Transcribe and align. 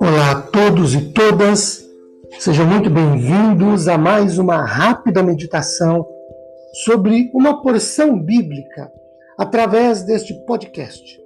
Olá 0.00 0.30
a 0.30 0.42
todos 0.42 0.94
e 0.94 1.12
todas, 1.12 1.86
sejam 2.38 2.66
muito 2.66 2.88
bem-vindos 2.88 3.88
a 3.88 3.98
mais 3.98 4.38
uma 4.38 4.64
rápida 4.64 5.22
meditação 5.22 6.08
sobre 6.84 7.30
uma 7.34 7.60
porção 7.60 8.18
bíblica 8.18 8.90
através 9.36 10.02
deste 10.02 10.32
podcast. 10.46 11.20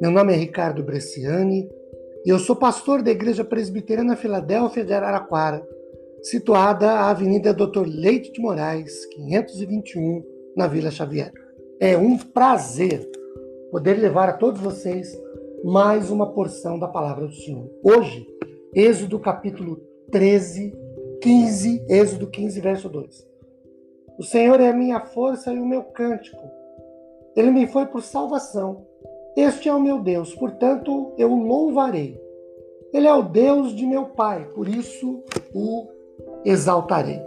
Meu 0.00 0.10
nome 0.10 0.32
é 0.32 0.36
Ricardo 0.36 0.82
Bresciani 0.82 1.68
e 2.24 2.28
eu 2.28 2.40
sou 2.40 2.56
pastor 2.56 3.02
da 3.02 3.12
Igreja 3.12 3.44
Presbiteriana 3.44 4.16
Filadélfia 4.16 4.84
de 4.84 4.92
Araraquara, 4.92 5.64
situada 6.22 6.90
à 6.90 7.10
Avenida 7.10 7.54
Doutor 7.54 7.86
Leite 7.86 8.32
de 8.32 8.40
Moraes, 8.40 9.06
521, 9.14 10.24
na 10.56 10.66
Vila 10.66 10.90
Xavier. 10.90 11.45
É 11.78 11.94
um 11.94 12.16
prazer 12.16 13.06
poder 13.70 13.98
levar 13.98 14.30
a 14.30 14.32
todos 14.32 14.62
vocês 14.62 15.14
mais 15.62 16.10
uma 16.10 16.32
porção 16.32 16.78
da 16.78 16.88
palavra 16.88 17.26
do 17.26 17.34
Senhor. 17.34 17.68
Hoje, 17.84 18.26
Êxodo 18.74 19.18
capítulo 19.18 19.76
13, 20.10 20.74
15, 21.20 21.84
Êxodo 21.86 22.28
15, 22.28 22.60
verso 22.60 22.88
2. 22.88 23.28
O 24.18 24.22
Senhor 24.22 24.58
é 24.58 24.70
a 24.70 24.72
minha 24.72 25.00
força 25.00 25.52
e 25.52 25.58
o 25.58 25.66
meu 25.66 25.82
cântico. 25.82 26.42
Ele 27.36 27.50
me 27.50 27.66
foi 27.66 27.84
por 27.84 28.00
salvação. 28.00 28.86
Este 29.36 29.68
é 29.68 29.74
o 29.74 29.80
meu 29.80 30.00
Deus, 30.00 30.34
portanto 30.34 31.12
eu 31.18 31.30
o 31.30 31.46
louvarei. 31.46 32.18
Ele 32.90 33.06
é 33.06 33.12
o 33.12 33.22
Deus 33.22 33.74
de 33.74 33.84
meu 33.84 34.06
Pai, 34.06 34.46
por 34.54 34.66
isso 34.66 35.22
o 35.52 35.86
exaltarei. 36.42 37.20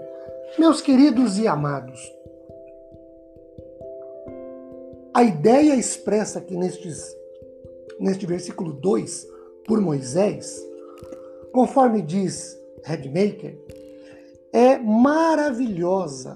Meus 0.58 0.82
queridos 0.82 1.38
e 1.38 1.48
amados, 1.48 2.02
a 5.14 5.24
ideia 5.24 5.76
expressa 5.76 6.40
aqui 6.40 6.56
nestes 6.56 7.18
neste 8.00 8.26
versículo 8.26 8.72
2 8.74 9.28
por 9.66 9.82
Moisés, 9.82 10.66
conforme 11.52 12.02
diz 12.02 12.58
Redmaker, 12.84 13.60
é 14.54 14.78
maravilhosa 14.78 16.34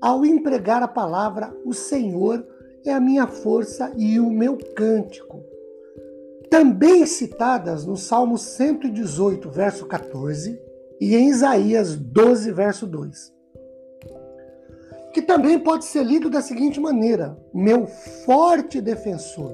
ao 0.00 0.24
empregar 0.24 0.82
a 0.82 0.88
palavra 0.88 1.54
o 1.64 1.72
Senhor 1.72 2.46
é 2.84 2.92
a 2.92 3.00
minha 3.00 3.26
força 3.26 3.92
e 3.96 4.20
o 4.20 4.30
meu 4.30 4.56
cântico. 4.76 5.42
Também 6.48 7.04
citadas 7.04 7.84
no 7.84 7.96
Salmo 7.96 8.38
118, 8.38 9.50
verso 9.50 9.86
14, 9.86 10.58
e 11.00 11.16
em 11.16 11.28
Isaías 11.28 11.96
12, 11.96 12.52
verso 12.52 12.86
2. 12.86 13.35
Que 15.16 15.22
também 15.22 15.58
pode 15.58 15.86
ser 15.86 16.04
lido 16.04 16.28
da 16.28 16.42
seguinte 16.42 16.78
maneira: 16.78 17.38
meu 17.54 17.86
forte 17.86 18.82
defensor 18.82 19.50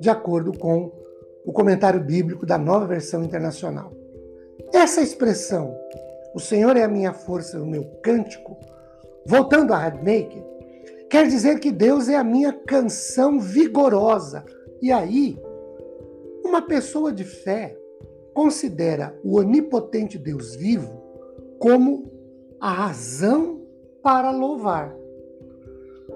de 0.00 0.10
acordo 0.10 0.52
com 0.58 0.90
o 1.46 1.52
comentário 1.52 2.00
bíblico 2.00 2.44
da 2.44 2.58
nova 2.58 2.84
versão 2.84 3.22
internacional. 3.22 3.92
Essa 4.74 5.00
expressão, 5.00 5.72
o 6.34 6.40
Senhor 6.40 6.76
é 6.76 6.82
a 6.82 6.88
minha 6.88 7.12
força, 7.12 7.62
o 7.62 7.66
meu 7.66 7.84
cântico, 8.02 8.58
voltando 9.24 9.72
a 9.72 9.78
Radmaker, 9.78 10.44
quer 11.08 11.28
dizer 11.28 11.60
que 11.60 11.70
Deus 11.70 12.08
é 12.08 12.16
a 12.16 12.24
minha 12.24 12.52
canção 12.52 13.38
vigorosa. 13.38 14.44
E 14.82 14.90
aí, 14.90 15.40
uma 16.44 16.62
pessoa 16.62 17.12
de 17.12 17.22
fé 17.22 17.78
considera 18.34 19.16
o 19.22 19.36
onipotente 19.36 20.18
Deus 20.18 20.56
vivo 20.56 21.00
como 21.60 22.10
a 22.58 22.72
razão 22.72 23.57
para 24.08 24.30
louvar. 24.30 24.96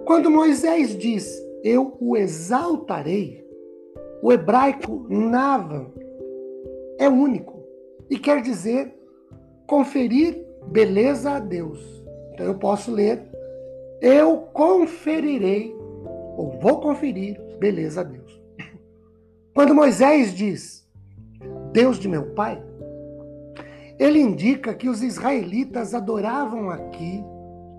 Quando 0.07 0.31
Moisés 0.31 0.97
diz: 0.97 1.31
Eu 1.63 1.95
o 2.01 2.17
exaltarei, 2.17 3.47
o 4.23 4.33
hebraico 4.33 5.07
Navan 5.11 5.93
é 6.99 7.07
único 7.07 7.63
e 8.09 8.19
quer 8.19 8.41
dizer 8.41 8.95
conferir 9.67 10.43
beleza 10.69 11.33
a 11.33 11.39
Deus. 11.39 12.03
Então 12.33 12.47
eu 12.47 12.55
posso 12.55 12.91
ler: 12.91 13.29
Eu 14.01 14.39
conferirei, 14.55 15.77
ou 16.39 16.59
vou 16.63 16.81
conferir 16.81 17.39
beleza 17.59 18.01
a 18.01 18.05
Deus. 18.05 18.43
Quando 19.55 19.75
Moisés 19.75 20.33
diz 20.33 20.89
Deus 21.73 21.99
de 21.99 22.09
meu 22.09 22.31
pai, 22.31 22.59
ele 23.99 24.19
indica 24.19 24.73
que 24.73 24.89
os 24.89 25.03
israelitas 25.03 25.93
adoravam 25.93 26.71
aqui 26.71 27.23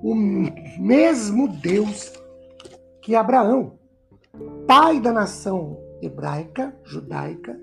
o 0.04 0.14
mesmo 0.14 1.48
Deus 1.48 2.12
que 3.02 3.16
Abraão, 3.16 3.80
pai 4.68 5.00
da 5.00 5.14
nação 5.14 5.78
hebraica, 6.02 6.76
judaica, 6.84 7.58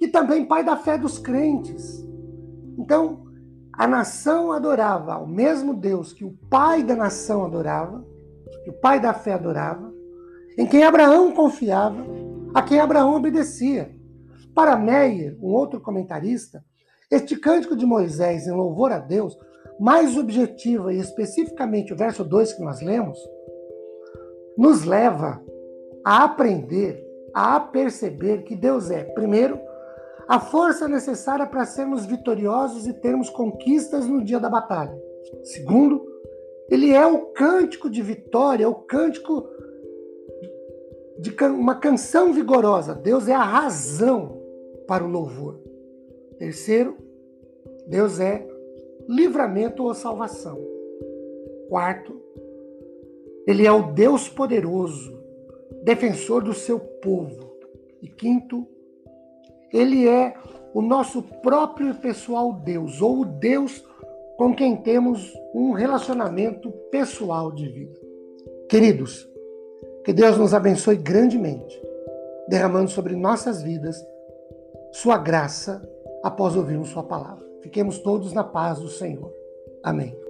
e 0.00 0.08
também 0.08 0.46
pai 0.46 0.64
da 0.64 0.74
fé 0.76 0.96
dos 0.96 1.18
crentes. 1.18 2.02
Então, 2.78 3.26
a 3.74 3.86
nação 3.86 4.52
adorava 4.52 5.12
ao 5.12 5.26
mesmo 5.26 5.74
Deus 5.74 6.14
que 6.14 6.24
o 6.24 6.34
pai 6.48 6.82
da 6.82 6.96
nação 6.96 7.44
adorava, 7.44 8.02
que 8.64 8.70
o 8.70 8.80
pai 8.80 8.98
da 8.98 9.12
fé 9.12 9.34
adorava, 9.34 9.92
em 10.56 10.66
quem 10.66 10.82
Abraão 10.82 11.32
confiava, 11.32 12.02
a 12.54 12.62
quem 12.62 12.80
Abraão 12.80 13.14
obedecia. 13.14 13.94
Para 14.54 14.76
Meyer, 14.76 15.36
um 15.42 15.48
outro 15.48 15.78
comentarista, 15.78 16.64
este 17.10 17.36
cântico 17.36 17.76
de 17.76 17.84
Moisés 17.84 18.46
em 18.46 18.52
louvor 18.52 18.92
a 18.92 18.98
Deus, 18.98 19.36
mais 19.80 20.16
objetiva 20.18 20.92
e 20.92 20.98
especificamente 20.98 21.92
o 21.92 21.96
verso 21.96 22.22
2 22.22 22.52
que 22.52 22.62
nós 22.62 22.82
lemos, 22.82 23.18
nos 24.56 24.84
leva 24.84 25.42
a 26.04 26.24
aprender 26.24 27.02
a 27.32 27.58
perceber 27.60 28.42
que 28.42 28.54
Deus 28.54 28.90
é, 28.90 29.04
primeiro, 29.04 29.58
a 30.28 30.38
força 30.38 30.86
necessária 30.86 31.46
para 31.46 31.64
sermos 31.64 32.04
vitoriosos 32.04 32.86
e 32.86 32.92
termos 32.92 33.30
conquistas 33.30 34.06
no 34.06 34.22
dia 34.22 34.38
da 34.38 34.50
batalha. 34.50 34.96
Segundo, 35.44 36.04
ele 36.68 36.92
é 36.92 37.06
o 37.06 37.26
cântico 37.32 37.88
de 37.88 38.02
vitória, 38.02 38.68
o 38.68 38.74
cântico 38.74 39.48
de 41.18 41.34
uma 41.44 41.76
canção 41.76 42.32
vigorosa. 42.32 42.94
Deus 42.94 43.28
é 43.28 43.34
a 43.34 43.42
razão 43.42 44.40
para 44.86 45.04
o 45.04 45.08
louvor. 45.08 45.60
Terceiro, 46.38 46.96
Deus 47.86 48.20
é 48.20 48.49
livramento 49.10 49.82
ou 49.82 49.92
salvação. 49.92 50.56
Quarto, 51.68 52.16
ele 53.44 53.66
é 53.66 53.72
o 53.72 53.92
Deus 53.92 54.28
poderoso, 54.28 55.20
defensor 55.82 56.44
do 56.44 56.54
seu 56.54 56.78
povo. 56.78 57.50
E 58.00 58.08
quinto, 58.08 58.64
ele 59.72 60.08
é 60.08 60.34
o 60.72 60.80
nosso 60.80 61.22
próprio 61.22 61.92
pessoal 61.96 62.52
Deus, 62.52 63.02
ou 63.02 63.22
o 63.22 63.24
Deus 63.24 63.84
com 64.36 64.54
quem 64.54 64.76
temos 64.76 65.34
um 65.52 65.72
relacionamento 65.72 66.70
pessoal 66.92 67.50
de 67.50 67.68
vida. 67.68 68.00
Queridos, 68.68 69.28
que 70.04 70.12
Deus 70.12 70.38
nos 70.38 70.54
abençoe 70.54 70.96
grandemente, 70.96 71.82
derramando 72.48 72.90
sobre 72.90 73.16
nossas 73.16 73.60
vidas 73.60 74.00
sua 74.92 75.18
graça 75.18 75.82
após 76.22 76.54
ouvirmos 76.56 76.90
sua 76.90 77.02
palavra. 77.02 77.49
Fiquemos 77.60 77.98
todos 77.98 78.32
na 78.32 78.44
paz 78.44 78.78
do 78.78 78.88
Senhor. 78.88 79.32
Amém. 79.82 80.29